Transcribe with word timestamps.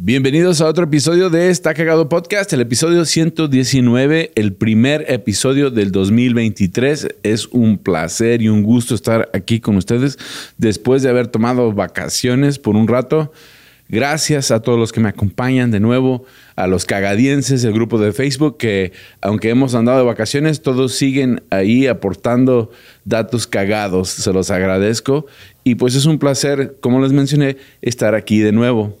Bienvenidos 0.00 0.60
a 0.60 0.66
otro 0.66 0.84
episodio 0.84 1.28
de 1.28 1.50
Está 1.50 1.74
Cagado 1.74 2.08
Podcast, 2.08 2.52
el 2.52 2.60
episodio 2.60 3.04
119, 3.04 4.30
el 4.36 4.52
primer 4.52 5.04
episodio 5.08 5.70
del 5.72 5.90
2023. 5.90 7.16
Es 7.24 7.48
un 7.48 7.78
placer 7.78 8.40
y 8.40 8.48
un 8.48 8.62
gusto 8.62 8.94
estar 8.94 9.28
aquí 9.34 9.58
con 9.58 9.76
ustedes 9.76 10.16
después 10.56 11.02
de 11.02 11.08
haber 11.08 11.26
tomado 11.26 11.72
vacaciones 11.72 12.60
por 12.60 12.76
un 12.76 12.86
rato. 12.86 13.32
Gracias 13.88 14.52
a 14.52 14.62
todos 14.62 14.78
los 14.78 14.92
que 14.92 15.00
me 15.00 15.08
acompañan 15.08 15.72
de 15.72 15.80
nuevo, 15.80 16.24
a 16.54 16.68
los 16.68 16.84
cagadienses, 16.84 17.64
el 17.64 17.72
grupo 17.72 17.98
de 17.98 18.12
Facebook, 18.12 18.56
que 18.56 18.92
aunque 19.20 19.50
hemos 19.50 19.74
andado 19.74 19.98
de 19.98 20.04
vacaciones, 20.04 20.62
todos 20.62 20.92
siguen 20.92 21.42
ahí 21.50 21.88
aportando 21.88 22.70
datos 23.04 23.48
cagados. 23.48 24.10
Se 24.10 24.32
los 24.32 24.52
agradezco. 24.52 25.26
Y 25.64 25.74
pues 25.74 25.96
es 25.96 26.06
un 26.06 26.20
placer, 26.20 26.76
como 26.80 27.00
les 27.00 27.10
mencioné, 27.10 27.56
estar 27.82 28.14
aquí 28.14 28.38
de 28.38 28.52
nuevo. 28.52 28.96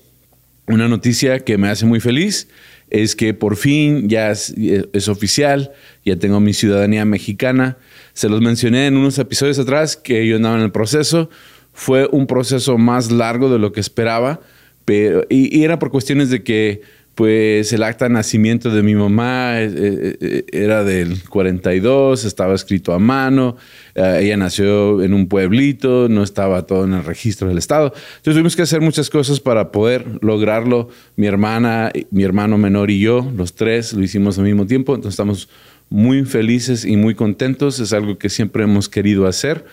Una 0.68 0.86
noticia 0.86 1.40
que 1.40 1.56
me 1.56 1.68
hace 1.68 1.86
muy 1.86 2.00
feliz 2.00 2.48
es 2.90 3.16
que 3.16 3.34
por 3.34 3.56
fin 3.56 4.08
ya 4.08 4.30
es, 4.30 5.08
oficial, 5.08 5.72
ya 6.04 6.16
tengo 6.16 6.40
mi 6.40 6.52
ciudadanía 6.52 7.04
mexicana. 7.04 7.78
Se 8.12 8.28
los 8.28 8.40
mencioné 8.40 8.86
en 8.86 8.96
unos 8.96 9.18
episodios 9.18 9.58
atrás 9.58 9.96
que 9.96 10.26
yo 10.26 10.36
andaba 10.36 10.56
en 10.56 10.62
el 10.62 10.72
proceso. 10.72 11.30
Fue 11.72 12.08
un 12.10 12.26
proceso 12.26 12.76
más 12.76 13.10
largo 13.10 13.50
de 13.50 13.58
lo 13.58 13.72
que 13.72 13.80
esperaba, 13.80 14.40
pero, 14.84 15.24
y 15.28 15.62
era 15.62 15.78
por 15.78 15.90
cuestiones 15.90 16.28
de 16.30 16.42
que 16.42 16.82
pues 17.18 17.72
el 17.72 17.82
acta 17.82 18.04
de 18.04 18.10
nacimiento 18.10 18.70
de 18.70 18.80
mi 18.84 18.94
mamá 18.94 19.60
eh, 19.60 19.72
eh, 19.74 20.18
eh, 20.20 20.44
era 20.52 20.84
del 20.84 21.28
42, 21.28 22.24
estaba 22.24 22.54
escrito 22.54 22.92
a 22.92 23.00
mano, 23.00 23.56
ella 23.96 24.36
nació 24.36 25.02
en 25.02 25.12
un 25.12 25.26
pueblito, 25.26 26.08
no 26.08 26.22
estaba 26.22 26.64
todo 26.64 26.84
en 26.84 26.92
el 26.92 27.02
registro 27.02 27.48
del 27.48 27.58
Estado. 27.58 27.86
Entonces 27.86 28.34
tuvimos 28.34 28.54
que 28.54 28.62
hacer 28.62 28.80
muchas 28.80 29.10
cosas 29.10 29.40
para 29.40 29.72
poder 29.72 30.20
lograrlo. 30.22 30.90
Mi 31.16 31.26
hermana, 31.26 31.90
mi 32.12 32.22
hermano 32.22 32.56
menor 32.56 32.88
y 32.88 33.00
yo, 33.00 33.28
los 33.36 33.56
tres, 33.56 33.94
lo 33.94 34.04
hicimos 34.04 34.38
al 34.38 34.44
mismo 34.44 34.66
tiempo, 34.66 34.94
entonces 34.94 35.14
estamos 35.14 35.48
muy 35.90 36.24
felices 36.24 36.84
y 36.84 36.96
muy 36.96 37.16
contentos, 37.16 37.80
es 37.80 37.92
algo 37.92 38.16
que 38.16 38.28
siempre 38.28 38.62
hemos 38.62 38.88
querido 38.88 39.26
hacer 39.26 39.64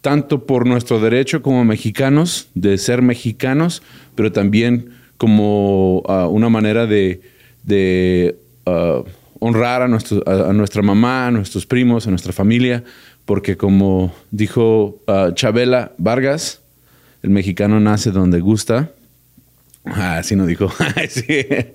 tanto 0.00 0.46
por 0.46 0.66
nuestro 0.66 1.00
derecho 1.00 1.42
como 1.42 1.64
mexicanos 1.64 2.50
de 2.54 2.78
ser 2.78 3.02
mexicanos, 3.02 3.82
pero 4.14 4.30
también 4.30 5.01
como 5.22 6.02
ah, 6.08 6.26
una 6.26 6.48
manera 6.48 6.88
de, 6.88 7.20
ah, 8.66 9.04
honrar 9.38 9.82
a, 9.82 9.86
nuestra 9.86 10.82
mamá, 10.82 11.28
a 11.28 11.30
nuestros 11.30 11.64
primos, 11.64 12.08
a 12.08 12.10
nuestra 12.10 12.32
familia, 12.32 12.82
porque 13.24 13.56
como 13.56 14.12
dijo 14.32 15.00
uh, 15.06 15.30
Chabela 15.32 15.92
Vargas, 15.96 16.60
el 17.22 17.30
mexicano 17.30 17.78
nace 17.78 18.10
donde 18.10 18.40
gusta. 18.40 18.90
Ah, 19.84 20.18
así 20.18 20.36
no 20.36 20.46
dijo. 20.46 20.72
el, 20.96 21.72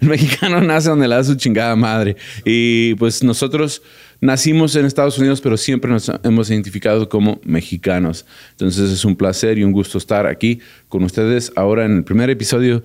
mexicano, 0.00 0.60
nace 0.60 0.90
donde 0.90 1.08
le 1.08 1.14
da 1.14 1.24
su 1.24 1.36
chingada 1.36 1.74
madre. 1.74 2.16
Y 2.44 2.94
pues 2.96 3.22
nosotros 3.22 3.82
nacimos 4.20 4.76
en 4.76 4.84
Estados 4.84 5.18
Unidos, 5.18 5.40
pero 5.40 5.56
siempre 5.56 5.90
nos 5.90 6.10
hemos 6.22 6.50
identificado 6.50 7.08
como 7.08 7.40
mexicanos. 7.44 8.26
Entonces 8.50 8.90
es 8.90 9.04
un 9.04 9.16
placer 9.16 9.58
y 9.58 9.64
un 9.64 9.72
gusto 9.72 9.96
estar 9.96 10.26
aquí 10.26 10.60
con 10.88 11.02
ustedes 11.02 11.50
ahora 11.56 11.86
en 11.86 11.96
el 11.96 12.04
primer 12.04 12.28
episodio 12.28 12.82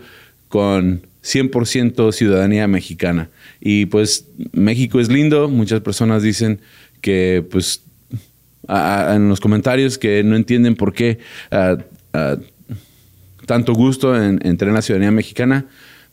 con 0.47 1.05
100% 1.23 2.11
ciudadanía 2.13 2.67
mexicana. 2.67 3.29
Y 3.59 3.87
pues 3.87 4.27
México 4.53 5.01
es 5.01 5.09
lindo. 5.09 5.49
Muchas 5.49 5.81
personas 5.81 6.23
dicen 6.23 6.61
que 7.01 7.45
pues 7.51 7.83
en 8.69 9.27
los 9.27 9.41
comentarios 9.41 9.97
que 9.97 10.23
no 10.23 10.37
entienden 10.37 10.75
por 10.75 10.93
qué 10.93 11.19
tanto 13.45 13.73
gusto 13.73 14.15
en, 14.15 14.39
en 14.43 14.57
tener 14.57 14.73
la 14.73 14.81
ciudadanía 14.81 15.11
mexicana, 15.11 15.65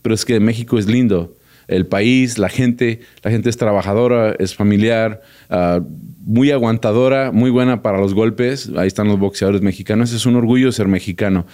pero 0.02 0.14
es 0.14 0.24
que 0.24 0.40
México 0.40 0.78
es 0.78 0.86
lindo 0.86 1.36
el 1.70 1.86
país, 1.86 2.36
la 2.36 2.48
gente, 2.48 3.00
la 3.22 3.30
gente 3.30 3.48
es 3.48 3.56
trabajadora, 3.56 4.34
es 4.40 4.56
familiar, 4.56 5.22
ah, 5.50 5.80
muy 6.18 6.50
aguantadora, 6.50 7.30
muy 7.30 7.50
buena 7.50 7.80
para 7.80 7.98
los 7.98 8.12
golpes. 8.12 8.70
Ahí 8.76 8.88
están 8.88 9.06
los 9.06 9.20
boxeadores 9.20 9.62
mexicanos. 9.62 10.12
Es 10.12 10.26
un 10.26 10.34
orgullo 10.34 10.72
ser 10.72 10.88
mexicano. 10.88 11.46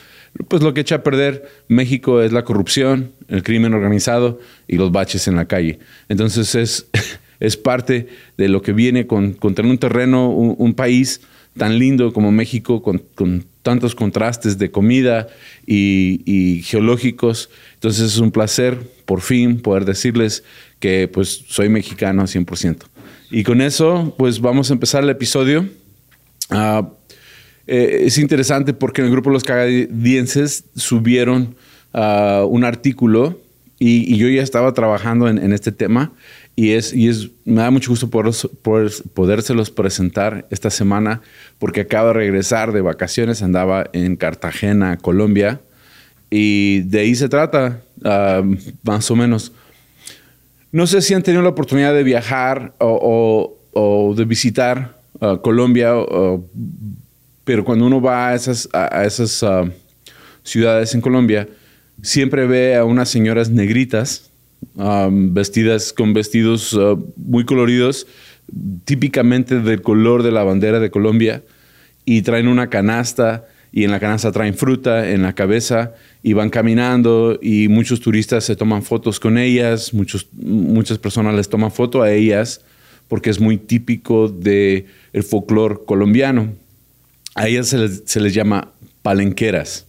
Pues 0.49 0.63
lo 0.63 0.73
que 0.73 0.81
echa 0.81 0.97
a 0.97 1.03
perder 1.03 1.47
México 1.69 2.23
es 2.23 2.33
la 2.33 2.45
corrupción, 2.45 3.13
el 3.29 3.43
crimen 3.43 3.75
organizado 3.75 4.41
y 4.67 4.77
los 4.77 4.91
baches 4.91 5.29
en 5.29 5.37
la 5.37 5.45
calle. 5.45 5.81
Entonces 6.09 6.55
es, 6.55 6.89
es 7.41 7.59
parte 7.59 8.09
de 8.39 8.49
lo 8.49 8.63
que 8.63 8.73
viene 8.73 9.07
con, 9.07 9.35
tener 9.35 9.71
un 9.71 9.79
terreno, 9.79 10.31
un, 10.31 10.73
país 10.73 11.21
tan 11.59 11.79
lindo 11.79 12.15
como 12.15 12.33
México, 12.33 12.83
con, 12.83 13.45
tantos 13.67 13.97
contrastes 13.97 14.59
de 14.59 14.71
comida 14.71 15.27
y, 15.67 16.23
y 16.25 16.63
geológicos. 16.63 17.51
Entonces 17.75 18.13
es 18.13 18.19
un 18.19 18.31
placer 18.31 18.79
por 19.05 19.23
fin 19.23 19.61
poder 19.61 19.85
decirles 19.85 20.45
que 20.79 21.09
pues 21.09 21.43
soy 21.49 21.69
mexicano 21.69 22.23
100%. 22.23 22.77
Y 23.33 23.43
con 23.43 23.61
eso 23.61 24.15
pues 24.17 24.41
vamos 24.41 24.71
a 24.71 24.75
empezar 24.75 25.03
el 25.03 25.11
episodio. 25.11 25.69
Ah, 26.49 26.89
eh, 27.67 28.03
es 28.05 28.19
interesante 28.19 28.73
porque 28.73 29.01
en 29.01 29.07
el 29.07 29.13
grupo 29.13 29.31
los 29.31 29.43
cagadienses 29.43 30.67
subieron 30.77 31.57
ah, 31.93 32.45
un 32.49 32.63
artículo 32.63 33.41
y, 33.81 34.17
yo 34.17 34.29
ya 34.29 34.43
estaba 34.43 34.73
trabajando 34.75 35.29
en, 35.29 35.53
este 35.53 35.73
tema 35.73 36.13
y, 36.59 36.73
es, 36.73 36.95
y 36.95 37.09
es, 37.09 37.31
me 37.45 37.61
da 37.61 37.71
mucho 37.71 37.91
gusto 37.91 38.09
poder, 38.09 38.91
podérselos 39.13 39.71
presentar 39.71 40.47
esta 40.51 40.71
semana 40.71 41.21
porque 41.59 41.83
acabo 41.83 42.09
de 42.09 42.15
regresar 42.15 42.73
de 42.73 42.81
vacaciones, 42.81 43.43
andaba 43.43 43.91
en 43.93 44.17
Cartagena, 44.17 44.97
Colombia 44.97 45.61
y 46.31 46.81
de 46.81 47.01
ahí 47.01 47.15
se 47.15 47.29
trata, 47.29 47.83
ah, 48.05 48.43
más 48.83 49.11
o 49.11 49.17
menos. 49.17 49.53
No 50.73 50.87
sé 50.87 51.03
si 51.03 51.13
han 51.13 51.23
tenido 51.23 51.43
la 51.43 51.51
oportunidad 51.51 51.93
de 51.93 52.03
viajar 52.03 52.75
o, 52.79 54.15
de 54.17 54.25
visitar 54.25 54.99
ah, 55.21 55.39
Colombia, 55.43 55.93
pero 57.45 57.65
cuando 57.65 57.87
uno 57.87 58.01
va 58.01 58.29
a 58.29 58.35
esas, 58.35 58.67
a, 58.73 59.05
esas 59.05 59.43
ah, 59.43 59.65
ciudades 60.43 60.95
en 60.95 61.03
Colombia, 61.03 61.47
siempre 62.03 62.47
ve 62.47 62.77
a 62.77 62.85
unas 62.85 63.11
señoras 63.11 63.51
negritas 63.51 64.31
vestidas 65.11 65.93
con 65.93 66.13
vestidos 66.13 66.79
muy 67.17 67.45
coloridos, 67.45 68.07
típicamente 68.85 69.61
del 69.61 69.83
color 69.83 70.23
de 70.23 70.33
la 70.33 70.45
bandera 70.45 70.81
de 70.81 70.91
Colombia, 70.91 71.43
y 72.05 72.23
traen 72.23 72.49
una 72.49 72.69
canasta 72.69 73.47
y 73.73 73.85
en 73.85 73.91
la 73.91 74.01
canasta 74.01 74.33
traen 74.33 74.55
fruta 74.55 75.11
en 75.11 75.23
la 75.23 75.35
cabeza 75.35 75.93
y 76.23 76.33
van 76.33 76.49
caminando 76.49 77.39
y 77.43 77.69
muchos 77.69 78.01
turistas 78.01 78.45
se 78.45 78.57
toman 78.57 78.83
fotos 78.83 79.21
con 79.21 79.37
ellas, 79.37 79.93
muchos, 79.93 80.29
muchas 80.33 80.99
personas 80.99 81.35
les 81.35 81.49
toman 81.49 81.71
foto 81.71 82.01
a 82.01 82.11
ellas 82.11 82.63
porque 83.09 83.31
es 83.31 83.41
muy 83.41 83.59
típico 83.59 84.29
del 84.29 84.87
el 85.13 85.23
folclore 85.23 85.81
colombiano. 85.85 86.55
A 87.35 87.49
ellas 87.49 87.69
se 87.69 88.21
les, 88.21 88.35
llama 88.35 88.73
palenqueras. 89.03 89.87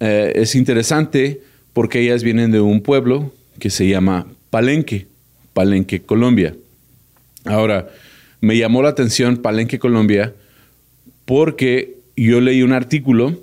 Eh, 0.00 0.32
es 0.36 0.54
interesante 0.54 1.42
porque 1.72 2.00
ellas 2.00 2.22
vienen 2.22 2.52
de 2.52 2.60
un 2.60 2.80
pueblo 2.80 3.32
que 3.58 3.70
se 3.70 3.88
llama 3.88 4.26
Palenque, 4.50 5.06
Palenque, 5.52 6.02
Colombia. 6.02 6.54
Ahora, 7.44 7.88
me 8.40 8.56
llamó 8.56 8.82
la 8.82 8.90
atención 8.90 9.38
Palenque, 9.38 9.78
Colombia, 9.78 10.34
porque 11.24 11.96
yo 12.16 12.40
leí 12.40 12.62
un 12.62 12.72
artículo 12.72 13.38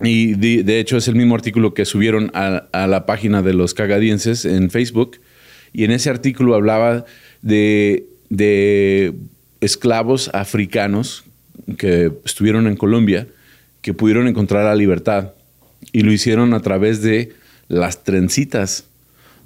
y 0.00 0.34
de, 0.34 0.80
hecho 0.80 0.96
es 0.96 1.08
el 1.08 1.14
mismo 1.14 1.34
artículo 1.34 1.72
que 1.72 1.84
subieron 1.84 2.30
a, 2.34 2.86
la 2.86 3.06
página 3.06 3.42
de 3.42 3.54
los 3.54 3.74
cagadienses 3.74 4.44
en 4.44 4.70
Facebook. 4.70 5.20
Y 5.72 5.84
en 5.84 5.92
ese 5.92 6.10
artículo 6.10 6.54
hablaba 6.54 7.04
de, 7.42 8.06
esclavos 9.60 10.30
africanos 10.34 11.24
que 11.78 12.12
estuvieron 12.24 12.66
en 12.66 12.76
Colombia, 12.76 13.26
que 13.80 13.94
pudieron 13.94 14.28
encontrar 14.28 14.64
la 14.64 14.74
libertad. 14.74 15.32
Y 15.92 16.00
lo 16.00 16.12
hicieron 16.12 16.54
a 16.54 16.60
través 16.60 17.02
de 17.02 17.32
las 17.68 18.04
trencitas. 18.04 18.86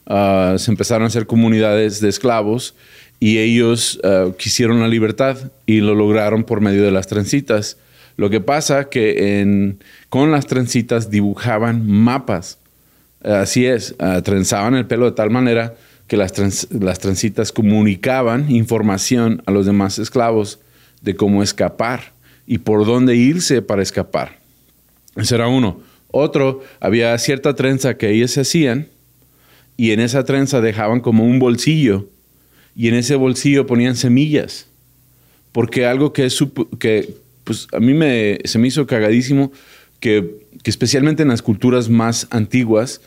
uh, 0.08 0.58
se 0.58 0.72
empezaron 0.72 1.04
a 1.04 1.08
hacer 1.08 1.28
comunidades 1.28 2.02
de 2.02 2.10
esclavos 2.10 2.74
y 3.20 3.38
ellos 3.38 4.00
uh, 4.04 4.34
quisieron 4.34 4.80
la 4.80 4.88
libertad 4.88 5.52
y 5.68 5.82
lo 5.82 5.94
lograron 5.94 6.44
por 6.44 6.60
medio 6.60 6.84
de 6.84 6.90
las 6.92 7.06
trencitas. 7.08 7.78
Lo 8.20 8.30
que 8.30 8.42
pasa 8.42 8.90
que 8.90 9.78
con 10.10 10.30
las 10.30 10.46
trencitas 10.46 11.10
dibujaban 11.10 11.90
mapas. 11.90 12.60
Así 13.24 13.66
es, 13.66 13.96
uh, 13.98 14.22
trenzaban 14.22 14.76
el 14.76 14.88
pelo 14.88 15.06
de 15.06 15.14
tal 15.14 15.30
manera 15.30 15.76
que 16.06 16.18
las, 16.18 16.68
las 16.70 17.00
trencitas 17.00 17.54
comunicaban 17.54 18.52
información 18.52 19.42
a 19.46 19.52
los 19.52 19.66
demás 19.66 20.00
esclavos 20.00 20.60
de 21.02 21.16
cómo 21.16 21.42
escapar 21.44 22.12
y 22.46 22.58
por 22.58 22.86
dónde 22.86 23.16
irse 23.16 23.62
para 23.62 23.82
escapar. 23.82 24.40
Ese 25.16 25.36
era 25.36 25.48
uno. 25.48 25.80
Otro, 26.12 26.62
había 26.82 27.18
cierta 27.20 27.56
trenza 27.56 27.96
que 27.96 28.10
ellos 28.10 28.32
se 28.32 28.42
hacían 28.42 28.90
y 29.78 29.92
en 29.92 30.02
esa 30.02 30.26
trenza 30.26 30.60
dejaban 30.60 31.00
como 31.00 31.24
un 31.24 31.40
bolsillo 31.40 32.10
y 32.76 32.90
en 32.90 32.96
ese 32.96 33.16
bolsillo 33.16 33.66
ponían 33.66 33.96
semillas. 33.96 34.68
Porque 35.54 35.86
algo 35.86 36.12
que, 36.12 36.26
es, 36.26 36.38
que 36.80 37.29
pues 37.50 37.68
a 37.74 37.80
mí 37.80 37.96
me, 37.96 38.38
se 38.46 38.60
me 38.60 38.68
hizo 38.68 38.86
cagadísimo 38.86 39.52
que, 40.00 40.46
especialmente 40.66 41.24
en 41.24 41.30
las 41.30 41.42
culturas 41.42 41.90
más 41.90 42.28
antiguas, 42.30 43.02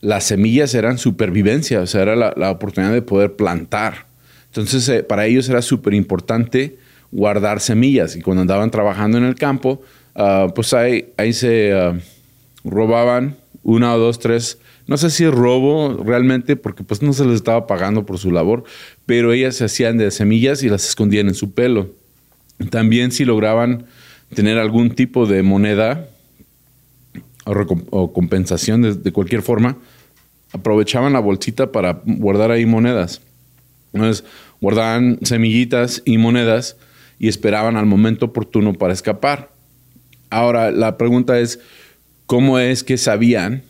las 0.00 0.22
semillas 0.22 0.72
eran 0.76 0.98
supervivencia, 0.98 1.80
o 1.80 1.86
sea, 1.88 2.02
era 2.02 2.14
la, 2.14 2.50
oportunidad 2.52 2.92
de 2.92 3.02
poder 3.02 3.34
plantar. 3.34 4.06
Entonces, 4.46 4.88
eh, 4.88 5.02
para 5.02 5.26
ellos 5.26 5.48
era 5.48 5.62
súper 5.62 5.94
importante 5.94 6.78
guardar 7.10 7.58
semillas 7.58 8.14
y 8.14 8.20
cuando 8.20 8.42
andaban 8.42 8.70
trabajando 8.70 9.18
en 9.18 9.24
el 9.24 9.34
campo, 9.34 9.82
ah, 10.14 10.46
pues 10.54 10.72
ahí, 10.74 11.12
ahí 11.16 11.32
se 11.32 11.72
ah, 11.72 11.98
robaban 12.62 13.36
una 13.64 13.96
o 13.96 13.98
dos, 13.98 14.20
tres, 14.20 14.58
no 14.86 14.96
sé 14.96 15.10
si 15.10 15.26
robo 15.26 16.04
realmente, 16.04 16.54
porque 16.54 16.84
pues 16.84 17.02
no 17.02 17.12
se 17.14 17.24
les 17.24 17.34
estaba 17.34 17.66
pagando 17.66 18.06
por 18.06 18.18
su 18.18 18.30
labor, 18.30 18.62
pero 19.06 19.32
ellas 19.32 19.56
se 19.56 19.64
hacían 19.64 19.98
de 19.98 20.12
semillas 20.12 20.62
y 20.62 20.68
las 20.68 20.86
escondían 20.86 21.26
en 21.26 21.34
su 21.34 21.52
pelo. 21.52 22.00
También 22.70 23.12
si 23.12 23.24
lograban 23.24 23.86
tener 24.34 24.58
algún 24.58 24.90
tipo 24.90 25.26
de 25.26 25.42
moneda 25.42 26.08
o, 27.44 28.12
compensación 28.12 29.02
de, 29.02 29.12
cualquier 29.12 29.42
forma, 29.42 29.78
aprovechaban 30.52 31.12
la 31.12 31.20
bolsita 31.20 31.72
para 31.72 32.02
guardar 32.04 32.50
ahí 32.50 32.66
monedas. 32.66 33.20
Entonces, 33.92 34.24
guardaban 34.60 35.18
semillitas 35.22 36.02
y 36.04 36.18
monedas 36.18 36.76
y 37.18 37.28
esperaban 37.28 37.76
al 37.76 37.86
momento 37.86 38.26
oportuno 38.26 38.74
para 38.74 38.92
escapar. 38.92 39.50
Ahora, 40.30 40.70
la 40.70 40.96
pregunta 40.96 41.38
es, 41.40 41.60
¿cómo 42.26 42.58
es 42.58 42.84
que 42.84 42.96
sabían 42.96 43.62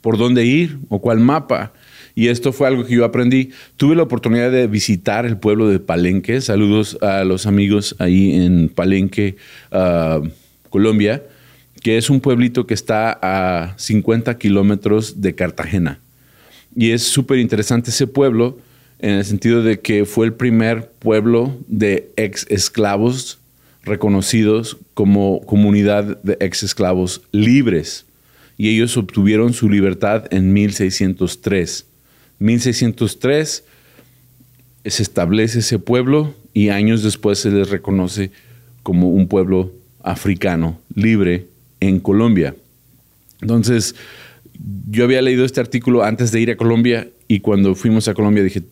por 0.00 0.16
dónde 0.16 0.46
ir 0.46 0.78
o 0.88 1.00
cuál 1.00 1.20
mapa? 1.20 1.72
Y 2.14 2.28
esto 2.28 2.52
fue 2.52 2.68
algo 2.68 2.84
que 2.84 2.94
yo 2.94 3.04
aprendí. 3.04 3.50
Tuve 3.76 3.96
la 3.96 4.02
oportunidad 4.02 4.50
de 4.50 4.66
visitar 4.66 5.26
el 5.26 5.36
pueblo 5.36 5.68
de 5.68 5.78
Palenque. 5.78 6.40
Saludos 6.40 6.98
a 7.00 7.24
los 7.24 7.46
amigos 7.46 7.96
ahí 7.98 8.34
en 8.34 8.68
Palenque, 8.68 9.36
ah, 9.70 10.20
Colombia, 10.68 11.22
que 11.82 11.96
es 11.96 12.10
un 12.10 12.20
pueblito 12.20 12.66
que 12.66 12.74
está 12.74 13.18
a 13.22 13.74
50 13.78 14.38
kilómetros 14.38 15.20
de 15.20 15.34
Cartagena. 15.34 16.00
Y 16.74 16.90
es 16.90 17.02
súper 17.02 17.38
interesante 17.38 17.90
ese 17.90 18.06
pueblo 18.06 18.58
en 19.00 19.14
el 19.14 19.24
sentido 19.24 19.62
de 19.62 19.80
que 19.80 20.04
fue 20.04 20.26
el 20.26 20.34
primer 20.34 20.90
pueblo 20.90 21.56
de 21.66 22.12
ex 22.16 22.46
esclavos 22.48 23.38
reconocidos 23.82 24.76
como 24.94 25.40
comunidad 25.46 26.22
de 26.22 26.36
ex 26.40 26.62
esclavos 26.62 27.22
libres. 27.32 28.06
Y 28.56 28.68
ellos 28.68 28.96
obtuvieron 28.96 29.54
su 29.54 29.70
libertad 29.70 30.26
en 30.30 30.52
1603. 30.52 31.86
1603 32.40 33.64
se 34.84 35.02
establece 35.02 35.60
ese 35.60 35.78
pueblo 35.78 36.34
y 36.52 36.70
años 36.70 37.02
después 37.02 37.38
se 37.38 37.50
les 37.50 37.70
reconoce 37.70 38.32
como 38.82 39.10
un 39.10 39.28
pueblo 39.28 39.72
africano 40.02 40.80
libre 40.94 41.46
en 41.80 42.00
Colombia. 42.00 42.56
Entonces, 43.40 43.94
yo 44.90 45.04
había 45.04 45.22
leído 45.22 45.44
este 45.44 45.60
artículo 45.60 46.02
antes 46.02 46.32
de 46.32 46.40
ir 46.40 46.50
a 46.50 46.56
Colombia 46.56 47.08
y 47.28 47.40
cuando 47.40 47.74
fuimos 47.74 48.08
a 48.08 48.14
Colombia 48.14 48.42
dije, 48.42 48.62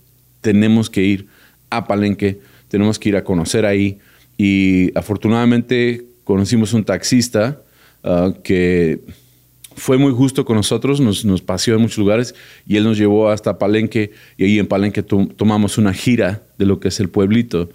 tenemos 0.41 0.91
que 0.91 1.03
ir 1.03 1.27
a 1.71 1.87
Palenque, 1.87 2.41
tenemos 2.69 2.99
que 2.99 3.11
ir 3.11 3.17
a 3.17 3.25
conocer 3.25 3.67
ahí. 3.67 3.99
Y 4.37 4.97
afortunadamente 4.97 6.07
conocimos 6.25 6.73
un 6.73 6.85
taxista 6.85 7.61
ah, 8.05 8.33
que 8.43 9.01
fue 9.79 9.97
muy 9.97 10.13
justo 10.13 10.45
con 10.45 10.57
nosotros, 10.57 11.01
nos, 11.01 11.25
nos, 11.25 11.41
paseó 11.41 11.77
en 11.77 11.83
muchos 11.83 11.99
lugares 11.99 12.35
y 12.67 12.77
él 12.77 12.85
nos 12.85 12.99
llevó 12.99 13.31
hasta 13.31 13.59
Palenque 13.59 14.13
y 14.37 14.45
ahí 14.45 14.59
en 14.59 14.67
Palenque 14.67 15.03
tomamos 15.03 15.79
una 15.79 15.95
gira 15.95 16.43
de 16.59 16.67
lo 16.67 16.81
que 16.81 16.89
es 16.89 17.01
el 17.01 17.09
pueblito. 17.09 17.71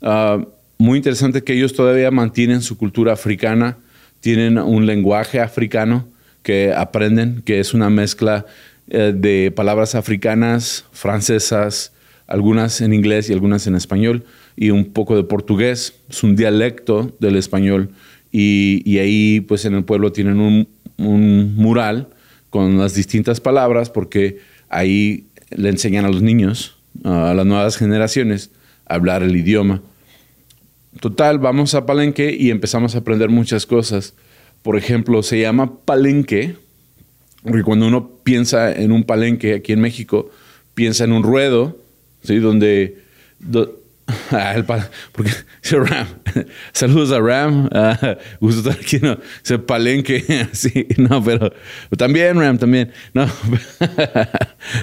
Ah, 0.00 0.44
muy 0.78 0.96
interesante 0.96 1.42
que 1.42 1.52
ellos 1.52 1.74
todavía 1.74 2.10
mantienen 2.10 2.62
su 2.62 2.78
cultura 2.78 3.12
africana, 3.12 3.76
tienen 4.20 4.58
un 4.58 4.86
lenguaje 4.86 5.40
africano 5.40 6.08
que 6.42 6.72
aprenden, 6.74 7.42
que 7.44 7.60
es 7.60 7.74
una 7.74 7.90
mezcla 7.90 8.46
eh, 8.88 9.12
de 9.14 9.50
palabras 9.50 9.94
africanas, 9.94 10.86
francesas, 10.92 11.92
algunas 12.26 12.80
en 12.80 12.94
inglés 12.94 13.28
y 13.28 13.32
algunas 13.32 13.66
en 13.66 13.74
español, 13.74 14.24
y 14.56 14.70
un 14.70 14.86
poco 14.92 15.16
de 15.16 15.24
portugués, 15.24 16.00
es 16.08 16.22
un 16.22 16.36
dialecto 16.36 17.14
del 17.20 17.36
español, 17.36 17.90
y, 18.32 18.82
y 18.84 18.98
ahí 18.98 19.40
pues 19.40 19.64
en 19.64 19.74
el 19.74 19.84
pueblo 19.84 20.12
tienen 20.12 20.40
un, 20.40 20.66
un 21.00 21.56
mural 21.56 22.08
con 22.50 22.78
las 22.78 22.94
distintas 22.94 23.40
palabras 23.40 23.90
porque 23.90 24.38
ahí 24.68 25.26
le 25.50 25.68
enseñan 25.68 26.04
a 26.04 26.10
los 26.10 26.22
niños, 26.22 26.76
a 27.04 27.34
las 27.34 27.46
nuevas 27.46 27.76
generaciones, 27.76 28.50
a 28.86 28.94
hablar 28.94 29.22
el 29.22 29.36
idioma. 29.36 29.82
Total, 31.00 31.38
vamos 31.38 31.74
a 31.74 31.86
Palenque 31.86 32.36
y 32.38 32.50
empezamos 32.50 32.94
a 32.94 32.98
aprender 32.98 33.28
muchas 33.28 33.66
cosas. 33.66 34.14
Por 34.62 34.76
ejemplo, 34.76 35.22
se 35.22 35.40
llama 35.40 35.72
Palenque, 35.84 36.56
porque 37.42 37.62
cuando 37.62 37.86
uno 37.86 38.10
piensa 38.22 38.72
en 38.72 38.92
un 38.92 39.04
palenque 39.04 39.54
aquí 39.54 39.72
en 39.72 39.80
México, 39.80 40.30
piensa 40.74 41.04
en 41.04 41.12
un 41.12 41.22
ruedo, 41.22 41.78
¿sí? 42.22 42.36
donde, 42.36 42.98
porque 45.12 45.30
Ram, 45.72 46.06
saludos 46.72 47.12
a 47.12 47.20
Ram, 47.20 47.66
uh, 47.66 48.16
gusto 48.40 48.60
estar 48.60 48.80
aquí, 48.80 48.98
no, 49.00 49.18
se 49.42 49.58
palenque, 49.58 50.24
así, 50.52 50.86
no, 50.98 51.22
pero 51.22 51.52
también 51.96 52.38
Ram, 52.38 52.58
también, 52.58 52.92
no, 53.12 53.26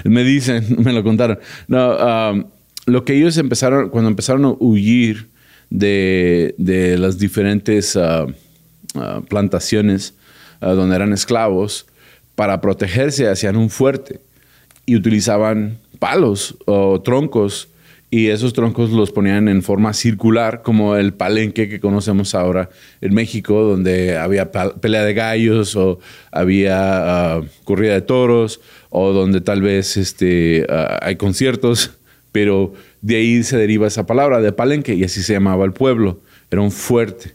me 0.04 0.22
dicen, 0.24 0.76
me 0.78 0.92
lo 0.92 1.02
contaron, 1.02 1.38
no, 1.66 1.96
um, 1.96 2.44
lo 2.86 3.04
que 3.04 3.14
ellos 3.14 3.36
empezaron, 3.38 3.88
cuando 3.90 4.10
empezaron 4.10 4.44
a 4.44 4.50
huir 4.58 5.28
de, 5.70 6.54
de 6.58 6.98
las 6.98 7.18
diferentes 7.18 7.96
uh, 7.96 8.26
uh, 8.94 9.24
plantaciones 9.28 10.14
donde 10.60 10.96
eran 10.96 11.12
esclavos, 11.12 11.86
para 12.34 12.60
protegerse 12.60 13.28
hacían 13.28 13.56
un 13.56 13.70
fuerte 13.70 14.20
y 14.86 14.96
utilizaban 14.96 15.78
palos 16.00 16.56
o 16.66 17.00
troncos 17.00 17.68
y 18.10 18.28
esos 18.28 18.54
troncos 18.54 18.90
los 18.90 19.12
ponían 19.12 19.48
en 19.48 19.62
forma 19.62 19.92
circular, 19.92 20.62
como 20.62 20.96
el 20.96 21.12
palenque 21.12 21.68
que 21.68 21.78
conocemos 21.78 22.34
ahora 22.34 22.70
en 23.02 23.12
México, 23.12 23.62
donde 23.62 24.16
había 24.16 24.50
pelea 24.50 25.04
de 25.04 25.12
gallos 25.12 25.76
o 25.76 25.98
había 26.32 27.36
ah, 27.36 27.42
corrida 27.64 27.92
de 27.92 28.00
toros 28.00 28.60
o 28.88 29.12
donde 29.12 29.42
tal 29.42 29.60
vez 29.60 29.98
este, 29.98 30.66
ah, 30.70 30.98
hay 31.02 31.16
conciertos, 31.16 31.98
pero 32.32 32.72
de 33.02 33.16
ahí 33.16 33.42
se 33.42 33.58
deriva 33.58 33.86
esa 33.86 34.06
palabra 34.06 34.40
de 34.40 34.52
palenque 34.52 34.94
y 34.94 35.04
así 35.04 35.22
se 35.22 35.34
llamaba 35.34 35.66
el 35.66 35.72
pueblo, 35.72 36.22
era 36.50 36.62
un 36.62 36.70
fuerte. 36.70 37.34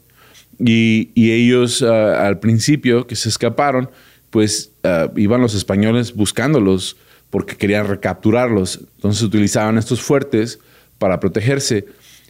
Y, 0.60 1.12
ellos 1.16 1.84
ah, 1.84 2.26
al 2.26 2.40
principio 2.40 3.06
que 3.06 3.16
se 3.16 3.30
escaparon, 3.30 3.92
pues 4.32 4.72
iban 5.16 5.40
los 5.40 5.54
españoles 5.54 6.16
buscándolos 6.16 6.98
porque 7.34 7.56
querían 7.56 7.88
recapturarlos. 7.88 8.82
Entonces 8.98 9.24
utilizaban 9.24 9.80
estos 9.80 10.04
fuertes 10.04 10.60
para 11.00 11.20
protegerse. 11.20 11.88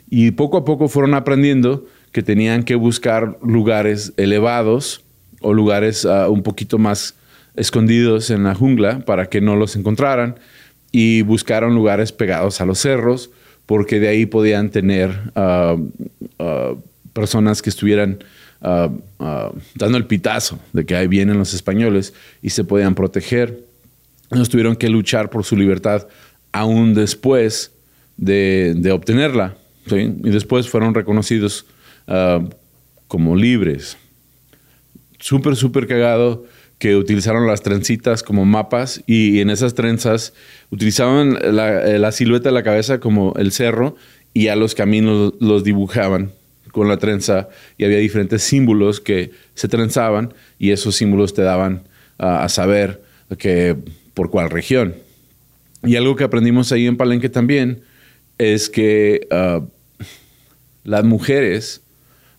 Y 0.09 0.31
poco 0.31 0.55
a 0.55 0.63
poco 0.63 0.87
fueron 0.87 1.13
aprendiendo 1.13 1.85
que 2.13 2.23
tenían 2.23 2.63
que 2.63 2.75
buscar 2.75 3.37
lugares 3.43 4.13
elevados 4.15 5.03
o 5.41 5.51
lugares 5.51 6.05
ah, 6.05 6.29
un 6.29 6.41
poquito 6.41 6.77
más 6.77 7.15
escondidos 7.57 8.29
en 8.29 8.45
la 8.45 8.55
jungla 8.55 8.99
para 8.99 9.25
que 9.25 9.41
no 9.41 9.57
los 9.57 9.75
encontraran 9.75 10.39
y 10.93 11.21
buscaron 11.23 11.75
lugares 11.75 12.13
pegados 12.13 12.61
a 12.61 12.65
los 12.65 12.79
cerros 12.79 13.29
porque 13.65 13.99
de 13.99 14.07
ahí 14.07 14.25
podían 14.25 14.69
tener 14.69 15.33
ah, 15.35 15.75
ah, 16.39 16.75
personas 17.11 17.61
que 17.61 17.69
estuvieran 17.69 18.23
dando 18.61 19.97
el 19.97 20.05
pitazo 20.05 20.59
de 20.71 20.85
que 20.85 20.95
ahí 20.95 21.07
vienen 21.07 21.37
los 21.37 21.53
españoles 21.53 22.13
y 22.41 22.51
se 22.51 22.63
podían 22.63 22.95
proteger. 22.95 23.72
Ellos 24.33 24.49
tuvieron 24.49 24.75
que 24.75 24.89
luchar 24.89 25.29
por 25.29 25.43
su 25.43 25.55
libertad 25.55 26.07
aún 26.51 26.93
después 26.93 27.71
de, 28.17 28.89
obtenerla. 28.91 29.55
Y 29.91 30.29
después 30.29 30.69
fueron 30.69 30.93
reconocidos 30.93 31.65
como 33.07 33.35
libres 33.35 33.97
súper, 35.23 35.55
súper 35.55 35.87
cagado 35.87 36.45
que 36.79 36.97
utilizaron 36.97 37.47
las 37.47 37.61
trencitas 37.61 38.23
como 38.23 38.43
mapas 38.43 39.01
y, 39.07 39.39
en 39.39 39.49
esas 39.49 39.73
trenzas 39.73 40.33
utilizaban 40.69 41.37
la, 41.41 42.11
silueta 42.11 42.49
de 42.49 42.53
la 42.53 42.63
cabeza 42.63 42.99
como 42.99 43.33
el 43.37 43.53
cerro 43.53 43.95
y 44.33 44.49
a 44.49 44.57
los 44.57 44.75
caminos 44.75 45.33
los 45.39 45.63
dibujaban 45.63 46.31
con 46.73 46.89
la 46.89 46.97
trenza 46.97 47.47
y 47.77 47.85
había 47.85 47.99
diferentes 47.99 48.43
símbolos 48.43 48.99
que 48.99 49.31
se 49.53 49.69
trenzaban 49.69 50.33
y 50.59 50.71
esos 50.71 50.95
símbolos 50.95 51.33
te 51.33 51.43
daban 51.43 51.83
a 52.17 52.49
saber 52.49 53.01
que 53.37 53.77
por 54.13 54.29
cuál 54.29 54.49
región. 54.49 54.95
Y 55.83 55.95
algo 55.95 56.15
que 56.15 56.23
aprendimos 56.23 56.71
ahí 56.71 56.87
en 56.87 56.97
Palenque 56.97 57.29
también 57.29 57.81
es 58.37 58.69
que 58.69 59.27
ah, 59.31 59.61
las 60.83 61.03
mujeres 61.03 61.81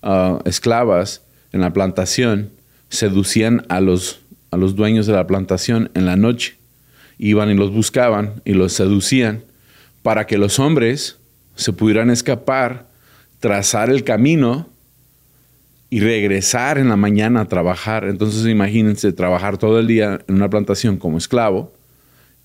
ah, 0.03 0.41
esclavas 0.45 1.23
en 1.53 1.61
la 1.61 1.73
plantación 1.73 2.51
seducían 2.89 3.65
a 3.69 3.81
los, 3.81 4.21
a 4.51 4.57
los 4.57 4.77
dueños 4.77 5.07
de 5.07 5.13
la 5.13 5.27
plantación 5.27 5.91
en 5.95 6.07
la 6.07 6.17
noche. 6.17 6.57
Iban 7.19 7.51
y 7.51 7.55
los 7.55 7.71
buscaban 7.71 8.43
y 8.45 8.55
los 8.55 8.73
seducían 8.73 9.45
para 10.03 10.27
que 10.27 10.39
los 10.39 10.59
hombres 10.59 11.19
se 11.55 11.73
pudieran 11.73 12.11
escapar, 12.11 12.89
trazar 13.41 13.91
el 13.91 14.05
camino 14.05 14.69
y 15.91 16.01
regresar 16.01 16.79
en 16.79 16.89
la 16.89 16.97
mañana 16.97 17.43
a 17.43 17.49
trabajar. 17.49 18.05
Entonces 18.05 18.47
imagínense 18.47 19.13
trabajar 19.13 19.59
todo 19.59 19.79
el 19.79 19.87
día 19.87 20.21
en 20.27 20.35
una 20.35 20.51
plantación 20.51 20.97
como 20.97 21.19
esclavo 21.19 21.73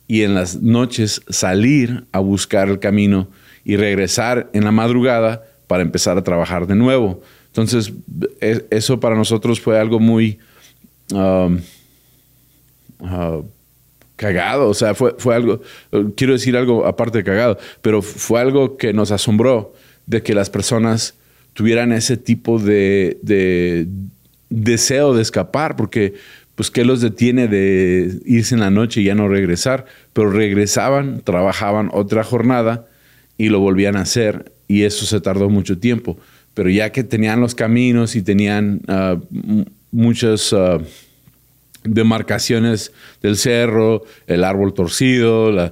y 0.08 0.24
en 0.24 0.36
las 0.36 0.62
noches 0.62 1.22
salir 1.29 2.05
a 2.12 2.19
buscar 2.19 2.69
el 2.69 2.79
camino 2.79 3.27
y 3.63 3.75
regresar 3.75 4.50
en 4.53 4.63
la 4.63 4.72
madrugada 4.72 5.43
para 5.67 5.84
empezar 5.84 6.17
a 6.17 6.24
trabajar 6.24 6.65
de 6.65 6.75
nuevo. 6.75 7.22
Entonces, 7.48 7.93
e, 8.41 8.65
eso 8.72 9.00
para 9.00 9.15
nosotros 9.15 9.60
fue 9.60 9.79
algo 9.79 10.00
muy 10.00 10.39
um, 11.12 11.60
uh, 13.00 13.43
cagado, 14.15 14.67
o 14.67 14.74
sea, 14.74 14.96
fue, 14.96 15.15
fue 15.17 15.36
algo, 15.36 15.62
quiero 16.15 16.34
decir 16.34 16.58
algo 16.58 16.86
aparte 16.86 17.19
de 17.19 17.24
cagado, 17.24 17.58
pero 17.81 18.01
fue 18.01 18.41
algo 18.41 18.77
que 18.77 18.93
nos 18.93 19.12
asombró 19.12 19.74
de 20.08 20.24
que 20.24 20.34
las 20.34 20.50
personas 20.50 21.18
tuvieran 21.53 21.91
ese 21.91 22.18
tipo 22.18 22.60
de, 22.60 23.88
deseo 24.50 25.13
de 25.13 25.22
escapar, 25.22 25.75
porque 25.75 26.13
pues 26.56 26.72
qué 26.72 26.84
los 26.84 27.01
detiene 27.01 27.48
de 27.48 28.20
irse 28.25 28.53
en 28.53 28.62
la 28.62 28.70
noche 28.70 29.01
y 29.01 29.06
ya 29.06 29.15
no 29.15 29.27
regresar, 29.27 29.86
pero 30.13 30.29
regresaban, 30.29 31.22
trabajaban 31.24 31.89
otra 31.94 32.24
jornada 32.24 32.88
y 33.38 33.50
lo 33.50 33.60
volvían 33.60 33.96
a 33.96 34.01
hacer 34.01 34.51
y 34.68 34.84
eso 34.84 35.06
se 35.06 35.22
tardó 35.22 35.50
mucho 35.50 35.77
tiempo 35.77 36.18
pero 36.60 36.70
ya 36.70 36.91
que 36.91 37.06
tenían 37.06 37.39
los 37.39 37.56
caminos 37.56 38.18
y 38.18 38.22
tenían 38.22 38.82
ah, 38.89 39.18
muchas 39.91 40.51
ah, 40.51 40.79
demarcaciones 41.86 42.91
del 43.22 43.38
cerro, 43.38 44.03
el 44.27 44.44
árbol 44.44 44.74
torcido, 44.74 45.72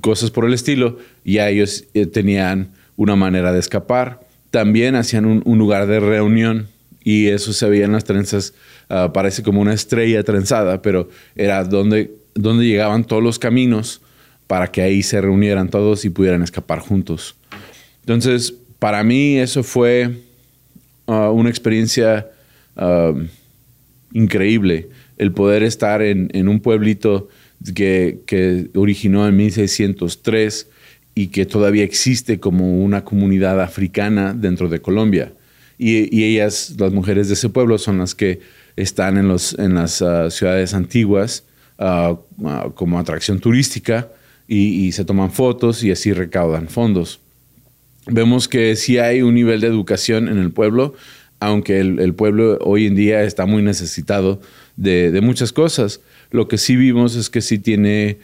cosas 0.00 0.30
por 0.30 0.44
el 0.44 0.54
estilo, 0.54 0.98
ya 1.24 1.48
ellos 1.48 1.86
eh, 1.94 2.06
tenían 2.06 2.70
una 2.96 3.16
manera 3.16 3.52
de 3.52 3.58
escapar. 3.58 4.20
También 4.54 4.94
hacían 4.94 5.24
un, 5.26 5.58
lugar 5.58 5.88
de 5.88 5.98
reunión 5.98 6.68
y 7.02 7.26
eso 7.26 7.52
se 7.52 7.68
veía 7.68 7.86
en 7.86 7.90
las 7.90 8.04
trenzas, 8.04 8.54
ah, 8.88 9.10
parece 9.12 9.42
como 9.42 9.60
una 9.60 9.74
estrella 9.74 10.22
trenzada, 10.22 10.80
pero 10.80 11.08
era 11.34 11.64
donde, 11.64 12.12
donde 12.36 12.64
llegaban 12.64 13.02
todos 13.02 13.20
los 13.20 13.40
caminos 13.40 14.00
para 14.46 14.70
que 14.70 14.80
ahí 14.80 15.02
se 15.02 15.20
reunieran 15.20 15.70
todos 15.70 16.04
y 16.04 16.10
pudieran 16.10 16.44
escapar 16.44 16.78
juntos. 16.78 17.34
Entonces, 18.02 18.54
para 18.78 19.02
mí 19.02 19.38
eso 19.38 19.64
fue 19.64 20.20
uh, 21.06 21.12
una 21.30 21.50
experiencia 21.50 22.30
um, 22.76 23.26
increíble, 24.12 24.88
el 25.18 25.32
poder 25.32 25.64
estar 25.64 26.00
en, 26.00 26.46
un 26.46 26.60
pueblito 26.60 27.28
que, 27.74 28.70
originó 28.76 29.26
en 29.26 29.34
1603 29.34 30.68
y 31.14 31.28
que 31.28 31.46
todavía 31.46 31.84
existe 31.84 32.40
como 32.40 32.82
una 32.82 33.04
comunidad 33.04 33.60
africana 33.60 34.34
dentro 34.34 34.68
de 34.68 34.80
Colombia. 34.80 35.32
Y, 35.78 36.22
ellas, 36.22 36.74
las 36.78 36.92
mujeres 36.92 37.28
de 37.28 37.34
ese 37.34 37.48
pueblo, 37.48 37.78
son 37.78 37.98
las 37.98 38.14
que 38.14 38.40
están 38.76 39.18
en, 39.18 39.28
los, 39.28 39.58
en 39.58 39.74
las 39.74 40.00
uh, 40.00 40.30
ciudades 40.30 40.74
antiguas 40.74 41.44
uh, 41.78 42.16
como 42.74 42.98
atracción 42.98 43.40
turística 43.40 44.08
y, 44.46 44.92
se 44.92 45.04
toman 45.04 45.30
fotos 45.30 45.82
y 45.82 45.90
así 45.90 46.12
recaudan 46.12 46.68
fondos 46.68 47.20
vemos 48.06 48.48
que 48.48 48.76
sí 48.76 48.98
hay 48.98 49.22
un 49.22 49.34
nivel 49.34 49.60
de 49.60 49.66
educación 49.66 50.28
en 50.28 50.38
el 50.38 50.50
pueblo, 50.50 50.94
aunque 51.40 51.80
el, 51.80 52.14
pueblo 52.14 52.58
hoy 52.62 52.86
en 52.86 52.94
día 52.94 53.22
está 53.22 53.46
muy 53.46 53.62
necesitado 53.62 54.40
de, 54.76 55.18
muchas 55.22 55.52
cosas. 55.52 56.00
Lo 56.30 56.48
que 56.48 56.58
sí 56.58 56.76
vimos 56.76 57.16
es 57.16 57.30
que 57.30 57.40
sí, 57.40 57.58
tiene, 57.58 58.18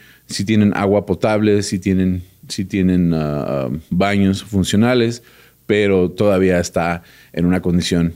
tienen 0.45 0.73
agua 0.75 1.05
potable, 1.05 1.61
sí 1.63 1.79
tienen, 1.79 2.23
tienen 2.65 3.13
ah, 3.13 3.69
baños 3.89 4.43
funcionales, 4.43 5.23
pero 5.65 6.09
todavía 6.11 6.59
está 6.59 7.03
en 7.33 7.45
una 7.45 7.61
condición 7.61 8.13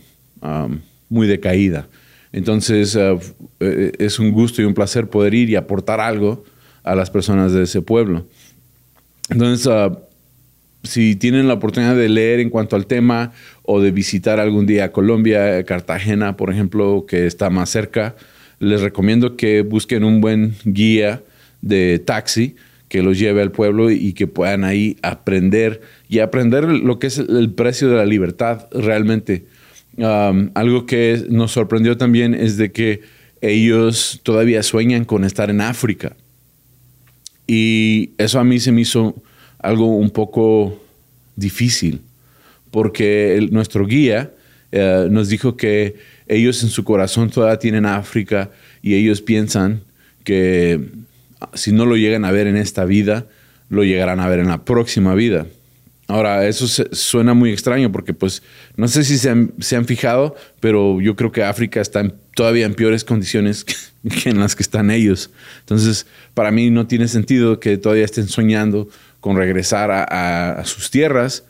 muy 1.10 1.25
decaída. 1.25 1.88
Entonces 2.32 2.96
ah, 2.96 3.17
eh, 3.60 3.94
es 3.98 4.20
un 4.20 4.32
gusto 4.32 4.62
y 4.62 4.65
un 4.65 4.74
placer 4.74 5.08
poder 5.10 5.34
ir 5.34 5.50
y 5.50 5.55
aportar 5.55 6.00
algo 6.00 6.44
a 6.84 6.96
las 6.96 7.10
personas 7.10 7.51
de 7.53 7.63
ese 7.63 7.82
pueblo. 7.82 8.25
Entonces, 9.29 9.65
uh, 9.65 9.98
si 10.84 11.15
tienen 11.15 11.48
la 11.48 11.55
oportunidad 11.55 11.96
de 11.96 12.10
leer 12.10 12.39
en 12.39 12.50
cuanto 12.50 12.75
al 12.75 12.86
tema 12.86 13.32
o 13.63 13.82
de 13.82 13.91
visitar 13.91 14.39
algún 14.39 14.67
día 14.67 14.91
Colombia, 14.91 15.63
Cartagena, 15.63 16.38
por 16.38 16.51
ejemplo, 16.51 17.05
que 17.08 17.25
está 17.25 17.50
más 17.50 17.72
cerca, 17.72 18.15
les 18.60 18.82
recomiendo 18.82 19.36
que 19.36 19.62
busquen 19.63 20.03
un 20.03 20.22
buen 20.22 20.55
guía 20.63 21.24
de 21.62 22.00
taxi 22.00 22.55
que 22.95 23.03
los 23.03 23.19
lleve 23.19 23.41
al 23.41 23.51
pueblo 23.51 23.91
y 23.91 24.13
que 24.13 24.25
puedan 24.25 24.63
ahí 24.63 24.95
aprender 25.01 25.81
y 26.07 26.19
aprender 26.19 26.63
lo 26.63 26.97
que 26.97 27.07
es 27.07 27.17
el 27.17 27.51
precio 27.51 27.89
de 27.89 27.97
la 27.97 28.05
libertad 28.05 28.67
realmente. 28.71 29.47
algo 29.97 30.85
que 30.85 31.25
nos 31.27 31.51
sorprendió 31.51 31.97
también 31.97 32.33
es 32.33 32.55
de 32.55 32.71
que 32.71 33.01
ellos 33.41 34.21
todavía 34.23 34.63
sueñan 34.63 35.03
con 35.03 35.25
estar 35.25 35.49
en 35.49 35.59
África. 35.59 36.15
Y 37.47 38.11
eso 38.17 38.39
a 38.39 38.45
mí 38.45 38.61
se 38.61 38.71
me 38.71 38.79
hizo 38.79 39.13
algo 39.59 39.97
un 39.97 40.09
poco 40.09 40.81
difícil, 41.35 41.99
porque 42.71 43.45
nuestro 43.51 43.85
guía 43.85 44.31
eh, 44.71 45.09
nos 45.11 45.27
dijo 45.27 45.57
que 45.57 45.95
ellos 46.27 46.63
en 46.63 46.69
su 46.69 46.85
corazón 46.85 47.29
todavía 47.29 47.59
tienen 47.59 47.85
África 47.85 48.51
y 48.81 48.93
ellos 48.95 49.21
piensan 49.21 49.81
que 50.23 50.79
si 51.53 51.71
no 51.71 51.85
lo 51.85 51.97
llegan 51.97 52.25
a 52.25 52.31
ver 52.31 52.47
en 52.47 52.57
esta 52.57 52.85
vida, 52.85 53.27
lo 53.69 53.83
llegarán 53.83 54.19
a 54.19 54.27
ver 54.27 54.39
en 54.39 54.47
la 54.47 54.63
próxima 54.63 55.15
vida. 55.15 55.47
Ahora, 56.07 56.47
eso 56.47 56.67
suena 56.91 57.33
muy 57.33 57.51
extraño 57.51 57.91
porque 57.91 58.13
pues 58.13 58.43
no 58.75 58.87
sé 58.87 59.03
si 59.03 59.17
se 59.17 59.29
han, 59.29 59.85
fijado, 59.85 60.35
pero 60.59 61.01
yo 61.01 61.15
creo 61.15 61.31
que 61.31 61.43
África 61.43 61.81
está 61.81 62.07
todavía 62.35 62.67
en 62.67 62.75
peores 62.75 63.03
condiciones 63.03 63.63
que, 64.23 64.29
en 64.29 64.39
las 64.39 64.55
que 64.55 64.61
están 64.61 64.91
ellos. 64.91 65.31
Entonces, 65.61 66.05
para 66.35 66.51
mí 66.51 66.69
no 66.69 66.85
tiene 66.85 67.07
sentido 67.07 67.59
que 67.59 67.77
todavía 67.77 68.05
estén 68.05 68.27
soñando 68.27 68.87
con 69.19 69.35
regresar 69.35 69.89
a, 69.91 70.61
sus 70.65 70.91
tierras, 70.91 71.43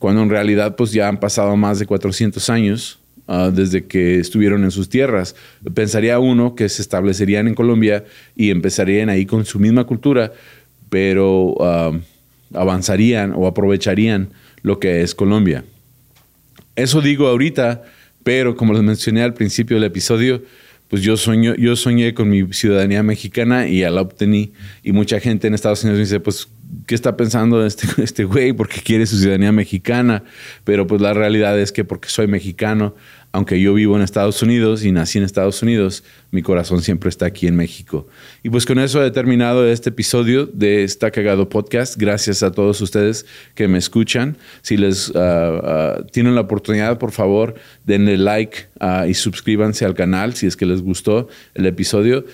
cuando 0.00 0.22
en 0.22 0.30
realidad 0.30 0.74
pues 0.74 0.90
ya 0.90 1.06
han 1.06 1.20
pasado 1.20 1.56
más 1.56 1.78
de 1.78 1.86
400 1.86 2.50
años 2.50 2.99
ah, 3.30 3.50
desde 3.50 3.86
que 3.86 4.18
estuvieron 4.18 4.64
en 4.64 4.70
sus 4.70 4.90
tierras. 4.90 5.34
Pensaría 5.72 6.18
uno 6.18 6.54
que 6.54 6.68
se 6.68 6.82
establecerían 6.82 7.48
en 7.48 7.54
Colombia 7.54 8.04
y 8.36 8.50
empezarían 8.50 9.08
ahí 9.08 9.24
con 9.24 9.46
su 9.46 9.58
misma 9.58 9.84
cultura, 9.84 10.32
pero 10.90 11.54
ah, 11.60 11.98
avanzarían 12.52 13.32
o 13.34 13.46
aprovecharían 13.46 14.28
lo 14.62 14.78
que 14.78 15.00
es 15.00 15.14
Colombia. 15.14 15.64
Eso 16.76 17.00
digo 17.00 17.26
ahorita 17.28 17.82
Pero 18.22 18.54
como 18.54 18.74
les 18.74 18.82
mencioné 18.82 19.22
al 19.22 19.34
principio 19.34 19.76
del 19.76 19.84
episodio, 19.84 20.42
pues 20.88 21.02
yo, 21.02 21.16
sueño, 21.16 21.54
yo 21.54 21.76
soñé 21.76 22.14
con 22.14 22.28
mi 22.28 22.52
ciudadanía 22.52 23.02
mexicana 23.02 23.68
y 23.68 23.80
la 23.80 24.00
obtení. 24.00 24.52
Y 24.82 24.92
mucha 24.92 25.20
gente 25.20 25.46
en 25.46 25.54
Estados 25.54 25.84
Unidos 25.84 25.98
me 25.98 26.04
dice, 26.04 26.20
pues, 26.20 26.48
¿qué 26.86 26.94
está 26.94 27.16
pensando 27.16 27.64
este, 27.64 27.86
este 28.02 28.24
güey? 28.24 28.52
Porque 28.52 28.80
quiere 28.82 29.06
su 29.06 29.16
ciudadanía 29.18 29.52
mexicana. 29.52 30.24
Pero 30.64 30.86
pues 30.86 31.00
la 31.00 31.14
realidad 31.14 31.58
es 31.58 31.72
que 31.72 31.84
porque 31.84 32.08
soy 32.08 32.26
mexicano, 32.26 32.94
aunque 33.32 33.60
yo 33.60 33.74
vivo 33.74 33.96
en 33.96 34.02
Estados 34.02 34.42
Unidos 34.42 34.84
y 34.84 34.90
nací 34.90 35.18
en 35.18 35.24
Estados 35.24 35.62
Unidos, 35.62 36.02
mi 36.32 36.42
corazón 36.42 36.82
siempre 36.82 37.08
está 37.08 37.26
aquí 37.26 37.46
en 37.46 37.54
México. 37.56 38.08
Y 38.42 38.50
pues 38.50 38.66
con 38.66 38.78
eso 38.78 39.04
he 39.04 39.10
terminado 39.10 39.66
este 39.66 39.90
episodio 39.90 40.46
de 40.46 40.82
Está 40.82 41.10
Cagado 41.10 41.48
Podcast. 41.48 41.96
Gracias 41.96 42.42
a 42.42 42.50
todos 42.50 42.80
ustedes 42.80 43.26
que 43.54 43.68
me 43.68 43.78
escuchan. 43.78 44.36
Si 44.62 44.76
les 44.76 45.12
ah, 45.14 46.02
tienen 46.12 46.34
la 46.34 46.40
oportunidad, 46.40 46.98
por 46.98 47.12
favor, 47.12 47.54
denle 47.84 48.16
like 48.16 48.68
ah, 48.80 49.06
y 49.08 49.14
suscríbanse 49.14 49.84
al 49.84 49.94
canal 49.94 50.34
si 50.34 50.46
es 50.46 50.56
que 50.56 50.66
les 50.66 50.82
gustó 50.82 51.28
el 51.54 51.66
episodio. 51.66 52.24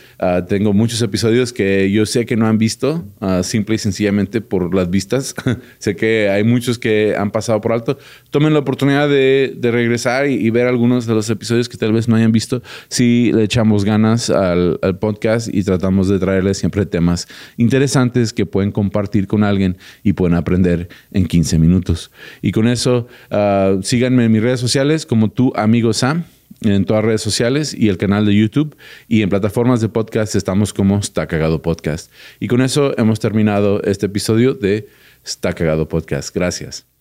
tengo 0.49 0.73
muchos 0.73 1.03
episodios 1.03 1.53
que 1.53 1.91
yo 1.91 2.07
sé 2.07 2.25
que 2.25 2.37
no 2.37 2.47
han 2.47 2.57
visto, 2.57 3.05
simple 3.43 3.75
y 3.75 3.79
sencillamente 3.79 4.41
por 4.41 4.75
las 4.75 4.89
vistas. 4.89 5.35
sé 5.79 5.95
que 5.95 6.31
hay 6.31 6.43
muchos 6.43 6.79
que 6.79 7.15
han 7.17 7.31
pasado 7.31 7.61
por 7.61 7.73
alto. 7.73 7.99
Tomen 8.31 8.55
la 8.55 8.61
oportunidad 8.61 9.09
de, 9.09 9.59
regresar 9.67 10.29
y, 10.29 10.35
y 10.35 10.51
ver 10.51 10.69
algunos 10.69 10.86
de 10.87 11.15
los 11.15 11.29
episodios 11.31 11.69
que 11.69 11.77
tal 11.77 11.93
vez 11.93 12.09
no 12.09 12.17
hayan 12.17 12.33
visto, 12.33 12.63
sí 12.89 13.33
le 13.35 13.43
echamos 13.43 13.85
ganas 13.85 14.31
al, 14.31 14.79
podcast 15.01 15.53
y 15.53 15.63
tratamos 15.65 16.09
de 16.09 16.19
traerles 16.19 16.59
siempre 16.59 16.87
temas 16.87 17.27
interesantes 17.57 18.33
que 18.33 18.47
pueden 18.47 18.71
compartir 18.71 19.27
con 19.27 19.43
alguien 19.43 19.77
y 20.05 20.13
pueden 20.13 20.37
aprender 20.37 20.89
en 21.13 21.27
15 21.27 21.59
minutos. 21.59 22.11
Y 22.41 22.53
con 22.53 22.69
eso, 22.69 23.09
uh, 23.31 23.83
síganme 23.83 24.25
en 24.25 24.33
mis 24.33 24.43
redes 24.43 24.61
sociales 24.61 25.05
como 25.07 25.31
tu 25.31 25.53
amigo 25.57 25.93
Sam 25.93 26.25
en 26.63 26.85
todas 26.85 27.03
las 27.03 27.09
redes 27.09 27.23
sociales 27.23 27.75
y 27.75 27.89
el 27.89 27.99
canal 27.99 28.25
de 28.25 28.35
YouTube 28.35 28.77
y 29.09 29.23
en 29.23 29.29
plataformas 29.29 29.81
de 29.81 29.89
podcast 29.89 30.35
estamos 30.35 30.73
como 30.73 30.99
Está 30.99 31.27
Cagado 31.27 31.61
Podcast. 31.61 32.11
Y 32.41 32.49
con 32.49 32.63
eso 32.63 32.97
hemos 32.99 33.21
terminado 33.21 33.83
este 33.83 34.07
episodio 34.07 34.55
de 34.55 34.89
Está 35.25 35.53
Cagado 35.53 35.89
Podcast. 35.89 36.35
Gracias. 36.35 36.96